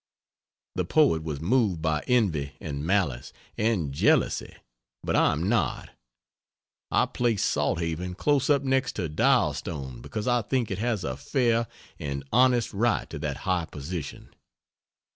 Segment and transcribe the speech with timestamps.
[0.73, 4.55] The poet was moved by envy and malice and jealousy,
[5.03, 5.91] but I am not:
[6.89, 11.67] I place Salthaven close up next to Dialstone because I think it has a fair
[11.99, 14.33] and honest right to that high position.